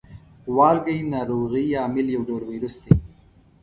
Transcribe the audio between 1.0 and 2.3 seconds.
ناروغۍ عامل یو